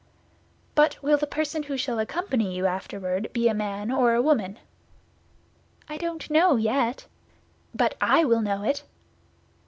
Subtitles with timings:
[0.73, 4.57] "But will the person who shall accompany you afterward be a man or a woman?"
[5.87, 7.05] "I don't know yet."
[7.75, 8.81] "But I will know it!"